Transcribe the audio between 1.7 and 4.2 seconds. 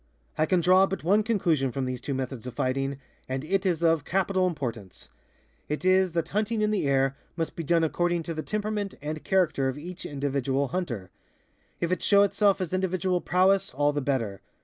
from these two methods of fighting, and it is of